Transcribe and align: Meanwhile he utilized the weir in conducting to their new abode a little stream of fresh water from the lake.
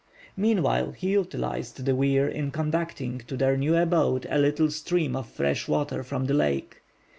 Meanwhile 0.35 0.93
he 0.93 1.11
utilized 1.13 1.85
the 1.85 1.93
weir 1.93 2.27
in 2.27 2.49
conducting 2.49 3.19
to 3.27 3.37
their 3.37 3.55
new 3.55 3.75
abode 3.75 4.25
a 4.31 4.39
little 4.39 4.71
stream 4.71 5.15
of 5.15 5.29
fresh 5.29 5.67
water 5.67 6.01
from 6.01 6.25
the 6.25 6.33
lake. 6.33 6.81